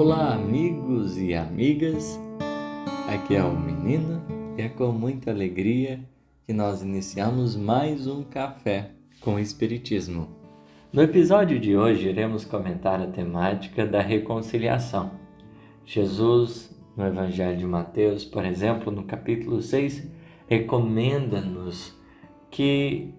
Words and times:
Olá, 0.00 0.32
amigos 0.32 1.18
e 1.18 1.34
amigas. 1.34 2.20
Aqui 3.08 3.34
é 3.34 3.42
o 3.42 3.58
Menino 3.58 4.22
e 4.56 4.62
é 4.62 4.68
com 4.68 4.92
muita 4.92 5.32
alegria 5.32 5.98
que 6.46 6.52
nós 6.52 6.82
iniciamos 6.82 7.56
mais 7.56 8.06
um 8.06 8.22
café 8.22 8.92
com 9.20 9.40
Espiritismo. 9.40 10.28
No 10.92 11.02
episódio 11.02 11.58
de 11.58 11.76
hoje 11.76 12.08
iremos 12.08 12.44
comentar 12.44 13.00
a 13.02 13.08
temática 13.08 13.84
da 13.84 14.00
reconciliação. 14.00 15.10
Jesus, 15.84 16.72
no 16.96 17.04
Evangelho 17.04 17.58
de 17.58 17.66
Mateus, 17.66 18.24
por 18.24 18.44
exemplo, 18.44 18.92
no 18.92 19.02
capítulo 19.02 19.60
6, 19.60 20.08
recomenda-nos 20.46 21.92
que 22.52 23.12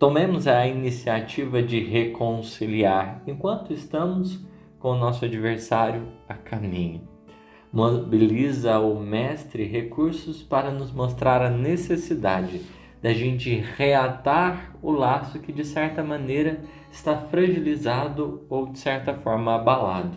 tomemos 0.00 0.48
a 0.48 0.66
iniciativa 0.66 1.62
de 1.62 1.78
reconciliar 1.78 3.22
enquanto 3.24 3.72
estamos 3.72 4.48
com 4.78 4.92
o 4.92 4.98
nosso 4.98 5.24
adversário 5.24 6.08
a 6.28 6.34
caminho. 6.34 7.02
Mobiliza 7.72 8.78
o 8.78 8.98
Mestre 8.98 9.64
recursos 9.64 10.42
para 10.42 10.70
nos 10.70 10.90
mostrar 10.90 11.42
a 11.42 11.50
necessidade 11.50 12.62
da 13.02 13.12
gente 13.12 13.54
reatar 13.76 14.74
o 14.82 14.90
laço 14.90 15.38
que 15.38 15.52
de 15.52 15.64
certa 15.64 16.02
maneira 16.02 16.60
está 16.90 17.16
fragilizado 17.16 18.46
ou 18.48 18.66
de 18.66 18.78
certa 18.78 19.14
forma 19.14 19.54
abalado. 19.54 20.16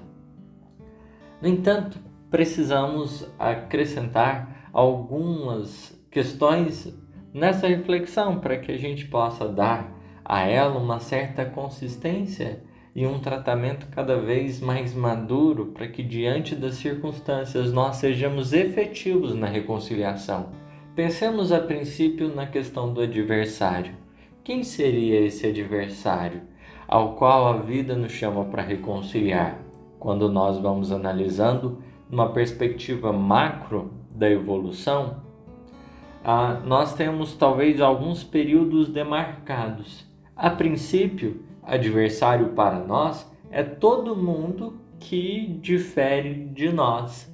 No 1.42 1.48
entanto, 1.48 2.00
precisamos 2.30 3.30
acrescentar 3.38 4.70
algumas 4.72 6.00
questões 6.10 6.98
nessa 7.34 7.68
reflexão 7.68 8.40
para 8.40 8.58
que 8.58 8.72
a 8.72 8.78
gente 8.78 9.06
possa 9.08 9.48
dar 9.48 9.92
a 10.24 10.42
ela 10.48 10.80
uma 10.80 11.00
certa 11.00 11.46
consistência 11.46 12.64
e 12.96 13.06
um 13.06 13.20
tratamento 13.20 13.88
cada 13.92 14.18
vez 14.18 14.60
mais 14.60 14.94
maduro 14.94 15.68
para 15.68 15.88
que, 15.88 16.04
diante 16.04 16.56
das 16.56 16.76
circunstâncias, 16.76 17.72
nós 17.72 17.98
sejamos 17.98 18.54
efetivos 18.54 19.34
na 19.34 19.48
reconciliação. 19.48 20.50
Pensemos 20.96 21.52
a 21.52 21.60
princípio 21.60 22.34
na 22.34 22.46
questão 22.46 22.94
do 22.94 23.02
adversário. 23.02 23.96
Quem 24.44 24.64
seria 24.64 25.22
esse 25.22 25.48
adversário 25.48 26.42
ao 26.88 27.16
qual 27.16 27.48
a 27.48 27.58
vida 27.58 27.96
nos 27.96 28.12
chama 28.12 28.44
para 28.46 28.62
reconciliar? 28.62 29.58
Quando 29.98 30.30
nós 30.30 30.58
vamos 30.58 30.92
analisando 30.92 31.82
numa 32.10 32.30
perspectiva 32.34 33.14
macro 33.14 33.94
da 34.14 34.30
evolução, 34.30 35.22
ah, 36.24 36.60
nós 36.66 36.94
temos 36.94 37.36
talvez 37.36 37.80
alguns 37.80 38.24
períodos 38.24 38.90
demarcados. 38.90 40.06
A 40.36 40.50
princípio, 40.50 41.42
adversário 41.72 42.50
para 42.50 42.80
nós 42.80 43.30
é 43.50 43.64
todo 43.64 44.16
mundo 44.16 44.80
que 45.00 45.58
difere 45.62 46.46
de 46.54 46.72
nós. 46.72 47.32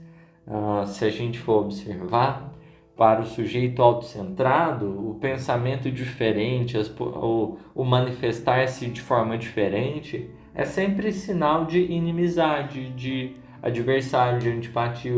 Uh, 0.48 0.86
se 0.86 1.04
a 1.04 1.10
gente 1.10 1.38
for 1.40 1.66
observar, 1.66 2.54
para 2.96 3.22
o 3.22 3.26
sujeito 3.26 3.82
autocentrado, 3.82 4.88
o 4.88 5.16
pensamento 5.16 5.92
diferente, 5.92 6.78
as, 6.78 6.90
o, 7.00 7.58
o 7.76 7.84
manifestar-se 7.84 8.88
de 8.88 9.02
forma 9.02 9.38
diferente, 9.38 10.30
é 10.56 10.66
sempre 10.66 11.12
sinal 11.12 11.66
de 11.66 11.80
inimizade, 11.80 12.90
de 12.90 13.36
adversário, 13.62 14.40
de 14.40 14.50
antipatia. 14.50 15.14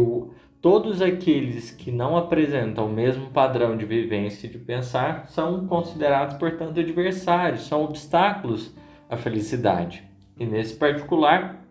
Todos 0.61 1.01
aqueles 1.01 1.71
que 1.71 1.89
não 1.89 2.17
apresentam 2.17 2.87
o 2.87 2.91
mesmo 2.91 3.29
padrão 3.29 3.77
de 3.77 3.85
vivência 3.85 4.47
e 4.47 4.49
de 4.49 4.57
pensar 4.57 5.27
são 5.27 5.65
considerados, 5.65 6.35
portanto, 6.35 6.81
adversários, 6.81 7.65
são 7.65 7.85
obstáculos 7.85 8.75
a 9.09 9.17
felicidade. 9.17 10.03
E 10.39 10.45
nesse 10.45 10.75
particular, 10.75 11.65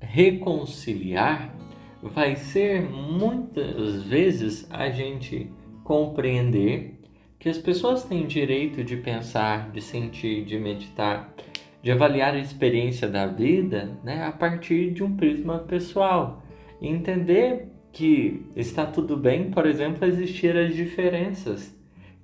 reconciliar 0.00 1.54
vai 2.02 2.36
ser 2.36 2.82
muitas 2.82 4.02
vezes 4.04 4.66
a 4.70 4.88
gente 4.88 5.50
compreender 5.82 7.00
que 7.38 7.48
as 7.48 7.58
pessoas 7.58 8.04
têm 8.04 8.26
direito 8.26 8.84
de 8.84 8.96
pensar, 8.96 9.70
de 9.70 9.80
sentir, 9.80 10.44
de 10.44 10.58
meditar, 10.58 11.34
de 11.82 11.90
avaliar 11.90 12.34
a 12.34 12.38
experiência 12.38 13.08
da 13.08 13.26
vida 13.26 13.98
né, 14.02 14.24
a 14.24 14.32
partir 14.32 14.92
de 14.92 15.02
um 15.02 15.16
prisma 15.16 15.58
pessoal. 15.58 16.42
E 16.80 16.88
entender 16.88 17.68
que 17.92 18.46
está 18.56 18.86
tudo 18.86 19.16
bem, 19.16 19.50
por 19.50 19.66
exemplo, 19.66 20.06
existir 20.06 20.56
as 20.56 20.74
diferenças 20.74 21.73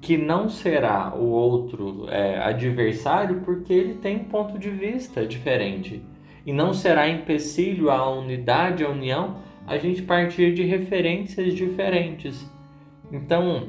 que 0.01 0.17
não 0.17 0.49
será 0.49 1.15
o 1.15 1.27
outro 1.27 2.07
é, 2.09 2.39
adversário 2.39 3.41
porque 3.45 3.73
ele 3.73 3.95
tem 3.95 4.17
um 4.17 4.25
ponto 4.25 4.59
de 4.59 4.71
vista 4.71 5.27
diferente. 5.27 6.03
E 6.47 6.53
não 6.53 6.73
será 6.73 7.09
empecilho 7.09 7.91
à 7.91 8.11
unidade, 8.11 8.85
à 8.85 8.89
união, 8.89 9.37
a 9.67 9.77
gente 9.77 10.03
partir 10.03 10.55
de 10.55 10.63
referências 10.63 11.55
diferentes. 11.55 12.51
Então, 13.13 13.69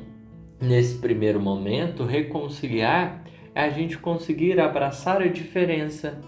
nesse 0.59 0.97
primeiro 0.99 1.39
momento, 1.39 2.05
reconciliar 2.05 3.23
é 3.53 3.63
a 3.63 3.69
gente 3.69 3.97
conseguir 3.97 4.59
abraçar 4.59 5.21
a 5.21 5.27
diferença, 5.27 6.21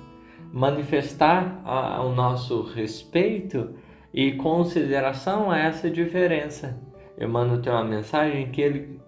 manifestar 0.52 1.62
a, 1.64 2.04
o 2.04 2.14
nosso 2.14 2.62
respeito 2.62 3.74
e 4.14 4.34
consideração 4.34 5.50
a 5.50 5.58
essa 5.58 5.90
diferença. 5.90 6.78
Emmanuel 7.18 7.62
tem 7.62 7.72
uma 7.72 7.86
mensagem 7.86 8.52
que 8.52 8.62
ele 8.62 9.00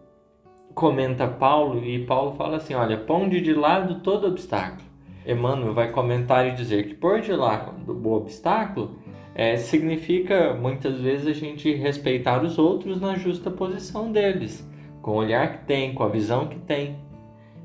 comenta 0.75 1.25
Paulo 1.25 1.83
e 1.83 2.05
Paulo 2.05 2.35
fala 2.35 2.57
assim: 2.57 2.75
olha, 2.75 2.97
ponde 2.97 3.41
de 3.41 3.53
lado 3.53 4.01
todo 4.01 4.27
obstáculo. 4.27 4.83
Emmanuel 5.25 5.73
vai 5.73 5.89
comentar 5.89 6.45
e 6.45 6.51
dizer 6.51 6.85
que 6.85 6.93
pôr 6.93 7.21
de 7.21 7.31
lado 7.31 7.73
o 7.87 8.13
obstáculo 8.13 8.99
é, 9.33 9.57
significa 9.57 10.53
muitas 10.53 10.99
vezes 11.01 11.25
a 11.25 11.33
gente 11.33 11.73
respeitar 11.73 12.43
os 12.43 12.59
outros 12.59 13.01
na 13.01 13.15
justa 13.15 13.49
posição 13.49 14.11
deles, 14.11 14.69
com 15.01 15.11
o 15.11 15.15
olhar 15.15 15.51
que 15.51 15.65
tem, 15.65 15.95
com 15.95 16.03
a 16.03 16.09
visão 16.09 16.47
que 16.47 16.59
tem. 16.59 16.97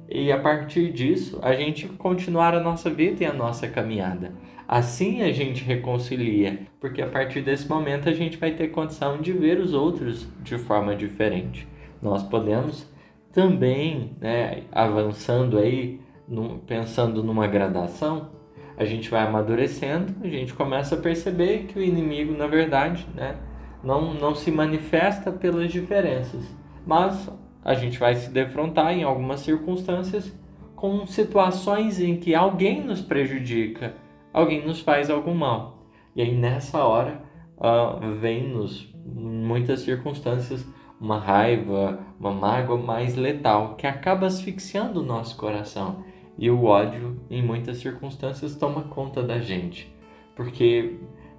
E 0.08 0.32
a 0.32 0.38
partir 0.38 0.90
disso, 0.90 1.38
a 1.42 1.54
gente 1.54 1.86
continuar 1.86 2.54
a 2.54 2.60
nossa 2.60 2.90
vida 2.90 3.22
e 3.22 3.26
a 3.26 3.32
nossa 3.32 3.68
caminhada. 3.68 4.32
Assim 4.66 5.22
a 5.22 5.30
gente 5.30 5.62
reconcilia, 5.62 6.60
porque 6.80 7.02
a 7.02 7.06
partir 7.06 7.42
desse 7.42 7.68
momento 7.68 8.08
a 8.08 8.12
gente 8.12 8.36
vai 8.36 8.52
ter 8.52 8.68
condição 8.68 9.20
de 9.20 9.32
ver 9.32 9.60
os 9.60 9.74
outros 9.74 10.26
de 10.42 10.56
forma 10.58 10.96
diferente. 10.96 11.68
Nós 12.02 12.22
podemos 12.22 12.88
também, 13.32 14.16
né, 14.20 14.64
avançando 14.72 15.58
aí, 15.58 16.00
no, 16.26 16.58
pensando 16.58 17.22
numa 17.22 17.46
gradação, 17.46 18.30
a 18.76 18.84
gente 18.84 19.10
vai 19.10 19.26
amadurecendo, 19.26 20.14
a 20.22 20.28
gente 20.28 20.54
começa 20.54 20.94
a 20.94 20.98
perceber 20.98 21.64
que 21.64 21.78
o 21.78 21.82
inimigo, 21.82 22.32
na 22.32 22.46
verdade, 22.46 23.06
né, 23.14 23.36
não, 23.84 24.14
não 24.14 24.34
se 24.34 24.50
manifesta 24.50 25.30
pelas 25.30 25.70
diferenças, 25.70 26.44
mas 26.86 27.30
a 27.64 27.74
gente 27.74 27.98
vai 27.98 28.14
se 28.14 28.30
defrontar 28.30 28.92
em 28.92 29.02
algumas 29.02 29.40
circunstâncias 29.40 30.32
com 30.74 31.06
situações 31.06 32.00
em 32.00 32.16
que 32.16 32.34
alguém 32.34 32.82
nos 32.82 33.02
prejudica, 33.02 33.94
alguém 34.32 34.66
nos 34.66 34.80
faz 34.80 35.10
algum 35.10 35.34
mal. 35.34 35.78
E 36.16 36.22
aí 36.22 36.34
nessa 36.34 36.82
hora 36.82 37.22
uh, 37.58 38.12
vem-nos 38.12 38.90
muitas 39.04 39.80
circunstâncias 39.80 40.66
uma 41.00 41.18
raiva, 41.18 41.98
uma 42.18 42.32
mágoa 42.32 42.76
mais 42.76 43.16
letal 43.16 43.74
que 43.76 43.86
acaba 43.86 44.26
asfixiando 44.26 45.00
o 45.00 45.04
nosso 45.04 45.36
coração. 45.36 46.04
E 46.36 46.50
o 46.50 46.64
ódio, 46.64 47.20
em 47.30 47.42
muitas 47.42 47.78
circunstâncias, 47.78 48.54
toma 48.54 48.82
conta 48.82 49.22
da 49.22 49.38
gente. 49.38 49.92
Porque 50.36 50.98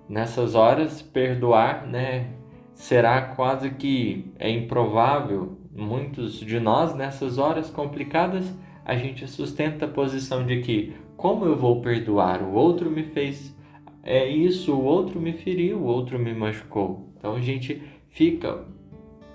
nessas 0.09 0.55
horas, 0.55 1.01
perdoar, 1.01 1.87
né, 1.87 2.33
será 2.73 3.21
quase 3.21 3.71
que 3.71 4.31
é 4.37 4.49
improvável. 4.49 5.57
Muitos 5.73 6.39
de 6.39 6.59
nós, 6.59 6.95
nessas 6.95 7.37
horas 7.37 7.69
complicadas, 7.69 8.51
a 8.83 8.95
gente 8.95 9.27
sustenta 9.27 9.85
a 9.85 9.87
posição 9.87 10.45
de 10.45 10.61
que, 10.61 10.93
como 11.15 11.45
eu 11.45 11.55
vou 11.55 11.81
perdoar? 11.81 12.41
O 12.41 12.53
outro 12.53 12.89
me 12.89 13.03
fez 13.03 13.55
é 14.03 14.27
isso, 14.27 14.73
o 14.73 14.83
outro 14.83 15.19
me 15.19 15.33
feriu, 15.33 15.77
o 15.77 15.85
outro 15.85 16.17
me 16.17 16.33
machucou. 16.33 17.13
Então 17.17 17.35
a 17.35 17.39
gente 17.39 17.81
fica 18.09 18.65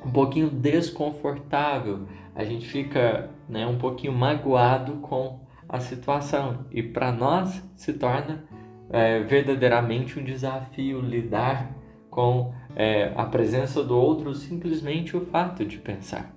um 0.07 0.11
pouquinho 0.13 0.49
desconfortável, 0.49 2.07
a 2.33 2.45
gente 2.45 2.69
fica 2.69 3.29
né, 3.49 3.67
um 3.67 3.77
pouquinho 3.77 4.13
magoado 4.13 4.95
com 4.99 5.41
a 5.69 5.81
situação 5.81 6.65
e 6.71 6.81
para 6.81 7.11
nós 7.11 7.61
se 7.75 7.93
torna 7.93 8.45
é, 8.89 9.21
verdadeiramente 9.25 10.19
um 10.19 10.23
desafio 10.23 11.01
lidar 11.01 11.75
com 12.09 12.55
é, 12.77 13.13
a 13.17 13.25
presença 13.25 13.83
do 13.83 13.97
outro 13.97 14.33
simplesmente 14.33 15.17
o 15.17 15.23
fato 15.23 15.65
de 15.65 15.79
pensar. 15.79 16.33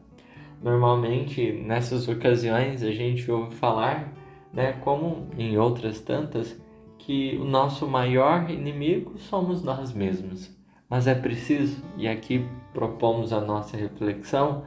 Normalmente 0.64 1.52
nessas 1.52 2.08
ocasiões 2.08 2.82
a 2.82 2.92
gente 2.92 3.30
ouve 3.30 3.56
falar, 3.56 4.12
né, 4.52 4.74
como 4.82 5.28
em 5.38 5.60
outras 5.60 6.02
tantas, 6.02 6.60
que 6.98 7.38
o 7.38 7.46
nosso 7.46 7.88
maior 7.88 8.50
inimigo 8.50 9.18
somos 9.20 9.64
nós 9.64 9.94
mesmos. 9.94 10.59
Mas 10.90 11.06
é 11.06 11.14
preciso, 11.14 11.84
e 11.98 12.08
aqui 12.08 12.46
propomos 12.74 13.32
a 13.32 13.40
nossa 13.40 13.78
reflexão, 13.78 14.64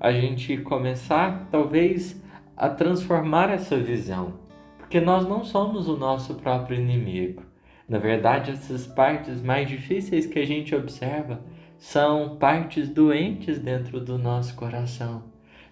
a 0.00 0.12
gente 0.12 0.56
começar 0.58 1.46
talvez 1.50 2.20
a 2.56 2.68
transformar 2.68 3.50
essa 3.50 3.76
visão, 3.78 4.34
porque 4.78 5.00
nós 5.00 5.28
não 5.28 5.44
somos 5.44 5.88
o 5.88 5.96
nosso 5.96 6.34
próprio 6.34 6.80
inimigo. 6.80 7.42
Na 7.88 7.98
verdade, 7.98 8.50
essas 8.50 8.86
partes 8.86 9.42
mais 9.42 9.68
difíceis 9.68 10.26
que 10.26 10.38
a 10.38 10.46
gente 10.46 10.74
observa 10.74 11.40
são 11.78 12.36
partes 12.36 12.88
doentes 12.88 13.58
dentro 13.58 14.00
do 14.00 14.18
nosso 14.18 14.54
coração. 14.54 15.24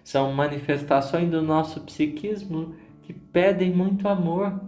São 0.03 0.33
manifestações 0.33 1.29
do 1.29 1.41
nosso 1.41 1.81
psiquismo 1.81 2.75
que 3.03 3.13
pedem 3.13 3.71
muito 3.71 4.07
amor. 4.07 4.59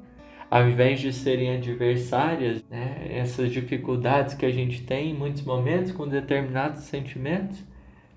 Ao 0.51 0.67
invés 0.67 0.99
de 0.99 1.13
serem 1.13 1.55
adversárias, 1.55 2.61
né, 2.69 3.07
essas 3.09 3.53
dificuldades 3.53 4.33
que 4.33 4.45
a 4.45 4.51
gente 4.51 4.83
tem 4.83 5.11
em 5.11 5.13
muitos 5.13 5.43
momentos 5.43 5.93
com 5.93 6.05
determinados 6.05 6.81
sentimentos, 6.81 7.63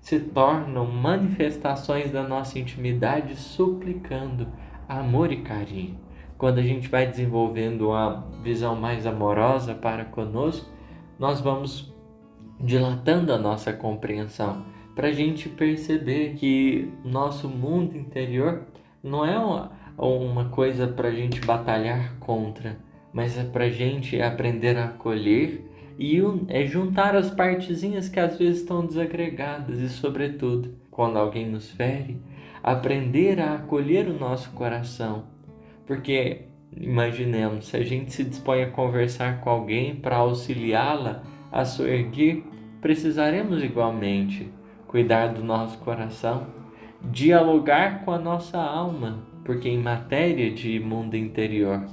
se 0.01 0.19
tornam 0.19 0.85
manifestações 0.85 2.11
da 2.11 2.21
nossa 2.23 2.59
intimidade 2.59 3.37
suplicando 3.37 4.49
amor 4.85 5.31
e 5.31 5.37
carinho. 5.37 5.97
Quando 6.37 6.59
a 6.59 6.61
gente 6.61 6.89
vai 6.89 7.07
desenvolvendo 7.07 7.87
uma 7.87 8.27
visão 8.43 8.75
mais 8.75 9.07
amorosa 9.07 9.73
para 9.73 10.03
conosco, 10.03 10.69
nós 11.17 11.39
vamos 11.39 11.95
dilatando 12.59 13.31
a 13.31 13.37
nossa 13.37 13.71
compreensão 13.71 14.65
para 14.93 15.07
a 15.07 15.13
gente 15.13 15.47
perceber 15.47 16.33
que 16.33 16.91
nosso 17.01 17.47
mundo 17.47 17.95
interior 17.95 18.65
não 19.01 19.25
é 19.25 19.39
uma, 19.39 19.71
uma 19.97 20.45
coisa 20.45 20.87
para 20.87 21.09
a 21.09 21.13
gente 21.13 21.39
batalhar 21.41 22.15
contra, 22.19 22.77
mas 23.13 23.37
é 23.37 23.43
para 23.43 23.65
a 23.65 23.69
gente 23.69 24.21
aprender 24.21 24.77
a 24.77 24.85
acolher 24.85 25.65
e 25.97 26.21
é 26.49 26.65
juntar 26.65 27.15
as 27.15 27.29
partezinhas 27.29 28.09
que 28.09 28.19
às 28.19 28.37
vezes 28.37 28.61
estão 28.61 28.85
desagregadas 28.85 29.79
e, 29.79 29.87
sobretudo, 29.87 30.75
quando 30.91 31.17
alguém 31.17 31.49
nos 31.49 31.71
fere, 31.71 32.19
aprender 32.61 33.39
a 33.39 33.55
acolher 33.55 34.07
o 34.07 34.19
nosso 34.19 34.51
coração. 34.51 35.23
Porque 35.85 36.41
imaginemos, 36.75 37.67
se 37.67 37.77
a 37.77 37.83
gente 37.83 38.11
se 38.11 38.23
dispõe 38.23 38.63
a 38.63 38.71
conversar 38.71 39.39
com 39.39 39.49
alguém 39.49 39.95
para 39.95 40.17
auxiliá-la 40.17 41.23
a 41.51 41.63
soerguer, 41.63 42.43
precisaremos 42.81 43.63
igualmente 43.63 44.51
cuidar 44.87 45.27
do 45.27 45.43
nosso 45.43 45.77
coração, 45.79 46.47
dialogar 47.01 48.03
com 48.03 48.11
a 48.11 48.19
nossa 48.19 48.57
alma, 48.57 49.19
porque 49.45 49.69
em 49.69 49.77
matéria 49.77 50.51
de 50.51 50.77
mundo 50.81 51.15
interior 51.15 51.85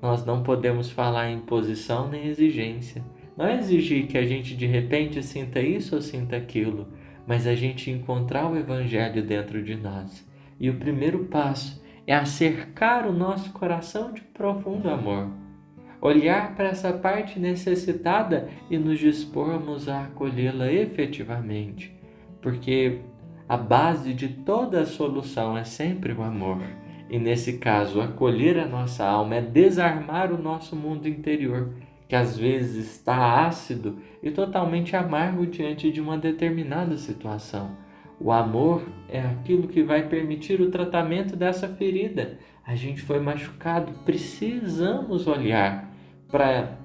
nós 0.00 0.24
não 0.24 0.42
podemos 0.42 0.90
falar 0.90 1.30
em 1.30 1.40
posição 1.40 2.08
nem 2.08 2.26
exigência 2.28 3.04
não 3.40 3.46
é 3.46 3.56
exigir 3.56 4.06
que 4.06 4.18
a 4.18 4.26
gente 4.26 4.54
de 4.54 4.66
repente 4.66 5.22
sinta 5.22 5.60
isso 5.60 5.94
ou 5.94 6.02
sinta 6.02 6.36
aquilo, 6.36 6.88
mas 7.26 7.46
a 7.46 7.54
gente 7.54 7.90
encontrar 7.90 8.46
o 8.46 8.54
Evangelho 8.54 9.22
dentro 9.22 9.62
de 9.62 9.76
nós. 9.76 10.28
E 10.60 10.68
o 10.68 10.74
primeiro 10.74 11.20
passo 11.24 11.82
é 12.06 12.14
acercar 12.14 13.08
o 13.08 13.14
nosso 13.14 13.50
coração 13.52 14.12
de 14.12 14.20
profundo 14.20 14.90
amor. 14.90 15.30
Olhar 16.02 16.54
para 16.54 16.68
essa 16.68 16.92
parte 16.92 17.38
necessitada 17.38 18.50
e 18.70 18.76
nos 18.76 18.98
dispormos 18.98 19.88
a 19.88 20.02
acolhê-la 20.04 20.70
efetivamente, 20.70 21.94
porque 22.42 22.98
a 23.48 23.56
base 23.56 24.12
de 24.12 24.28
toda 24.28 24.84
solução 24.84 25.56
é 25.56 25.64
sempre 25.64 26.12
o 26.12 26.22
amor. 26.22 26.60
E 27.10 27.18
nesse 27.18 27.58
caso, 27.58 28.00
acolher 28.00 28.58
a 28.58 28.66
nossa 28.66 29.04
alma 29.04 29.34
é 29.36 29.42
desarmar 29.42 30.32
o 30.32 30.40
nosso 30.40 30.76
mundo 30.76 31.08
interior 31.08 31.74
que 32.10 32.16
às 32.16 32.36
vezes 32.36 32.96
está 32.96 33.46
ácido 33.46 33.98
e 34.20 34.32
totalmente 34.32 34.96
amargo 34.96 35.46
diante 35.46 35.92
de 35.92 36.00
uma 36.00 36.18
determinada 36.18 36.96
situação. 36.96 37.70
O 38.18 38.32
amor 38.32 38.82
é 39.08 39.20
aquilo 39.20 39.68
que 39.68 39.80
vai 39.80 40.08
permitir 40.08 40.60
o 40.60 40.72
tratamento 40.72 41.36
dessa 41.36 41.68
ferida. 41.68 42.36
A 42.66 42.74
gente 42.74 43.00
foi 43.00 43.20
machucado, 43.20 43.92
precisamos 44.04 45.28
olhar 45.28 45.88
para 46.26 46.76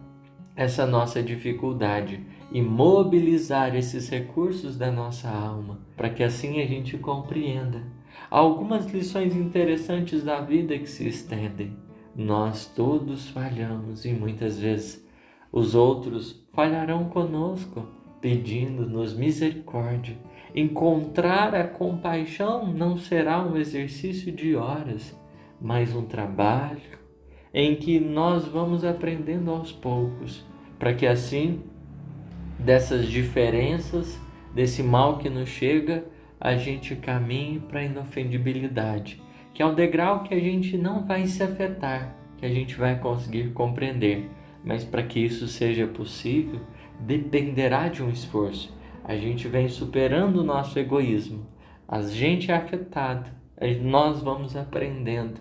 essa 0.56 0.86
nossa 0.86 1.24
dificuldade 1.24 2.24
e 2.52 2.62
mobilizar 2.62 3.76
esses 3.76 4.08
recursos 4.08 4.78
da 4.78 4.92
nossa 4.92 5.28
alma, 5.28 5.80
para 5.98 6.10
que 6.12 6.22
assim 6.22 6.62
a 6.62 6.68
gente 6.68 7.00
compreenda. 7.00 7.82
Algumas 8.30 8.86
lições 8.88 9.36
interessantes 9.36 10.24
da 10.24 10.42
vida 10.42 10.78
que 10.78 10.90
se 10.90 11.08
estendem. 11.08 11.78
Nós 12.16 12.66
todos 12.66 13.30
falhamos 13.30 14.06
e 14.06 14.14
muitas 14.14 14.58
vezes 14.58 15.06
os 15.52 15.76
outros 15.76 16.46
falharão 16.54 17.06
conosco, 17.06 17.88
pedindo-nos 18.20 19.14
misericórdia. 19.14 20.18
Encontrar 20.54 21.54
a 21.54 21.68
compaixão 21.68 22.74
não 22.74 22.98
será 22.98 23.46
um 23.46 23.58
exercício 23.58 24.32
de 24.32 24.56
horas, 24.56 25.18
mas 25.62 25.96
um 25.96 26.06
trabalho 26.06 27.06
em 27.54 27.76
que 27.76 28.00
nós 28.00 28.46
vamos 28.46 28.84
aprendendo 28.84 29.50
aos 29.52 29.72
poucos, 29.72 30.46
para 30.78 30.94
que 30.94 31.08
assim, 31.08 31.62
dessas 32.60 33.08
diferenças, 33.08 34.20
desse 34.54 34.84
mal 34.84 35.18
que 35.18 35.30
nos 35.30 35.48
chega, 35.48 36.06
a 36.40 36.56
gente 36.56 36.96
caminhe 36.96 37.60
para 37.60 37.80
a 37.80 37.86
inofendibilidade, 37.86 39.22
que 39.54 39.62
é 39.62 39.66
o 39.66 39.74
degrau 39.74 40.24
que 40.24 40.34
a 40.34 40.40
gente 40.40 40.78
não 40.78 41.06
vai 41.06 41.26
se 41.28 41.42
afetar, 41.42 42.16
que 42.38 42.46
a 42.46 42.50
gente 42.50 42.76
vai 42.76 43.00
conseguir 43.00 43.52
compreender 43.52 44.30
mas 44.66 44.84
para 44.84 45.04
que 45.04 45.20
isso 45.20 45.48
seja 45.48 45.86
possível, 45.86 46.60
dependerá 47.00 47.88
de 47.88 48.02
um 48.02 48.10
esforço. 48.10 48.76
A 49.04 49.16
gente 49.16 49.48
vem 49.48 49.70
superando 49.70 50.38
o 50.38 50.44
nosso 50.44 50.80
egoísmo. 50.80 51.46
A 51.88 52.02
gente 52.02 52.52
é 52.52 52.56
afetado. 52.56 53.30
Nós 53.84 54.22
vamos 54.22 54.56
aprendendo 54.56 55.40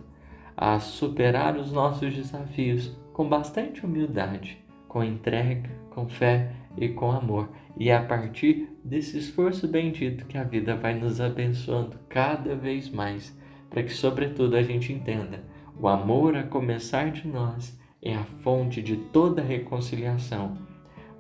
a 0.55 0.79
superar 0.79 1.57
os 1.57 1.73
nossos 1.73 2.15
desafios 2.15 2.95
com 3.15 3.27
bastante 3.27 3.85
humildade, 3.85 4.59
com 4.87 5.03
entrega, 5.03 5.71
com 5.91 6.07
fé 6.07 6.53
e 6.77 6.89
com 6.89 7.11
amor. 7.11 7.51
E 7.77 7.89
é 7.89 7.97
a 7.97 8.03
partir 8.03 8.69
desse 8.85 9.19
esforço 9.19 9.67
bendito 9.67 10.27
que 10.27 10.39
a 10.39 10.45
vida 10.45 10.77
vai 10.77 10.95
nos 10.95 11.21
abençoando 11.21 11.99
cada 12.09 12.55
vez 12.55 12.89
mais, 12.91 13.37
para 13.71 13.83
que, 13.83 13.93
sobretudo, 13.93 14.57
a 14.57 14.63
gente 14.63 14.93
entenda 14.93 15.43
o 15.81 15.89
amor 15.89 16.37
a 16.37 16.43
começar 16.45 17.11
de 17.11 17.27
nós 17.27 17.79
é 18.01 18.15
a 18.15 18.25
fonte 18.43 18.81
de 18.81 18.97
toda 18.97 19.43
reconciliação. 19.43 20.57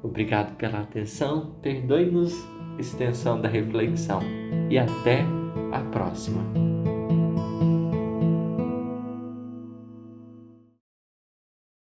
Obrigado 0.02 0.54
pela 0.56 0.80
atenção, 0.80 1.56
perdoe-nos 1.62 2.34
extensão 2.78 3.40
da 3.40 3.48
reflexão 3.48 4.20
e 4.70 4.78
até 4.78 5.24
a 5.72 5.80
próxima. 5.80 6.73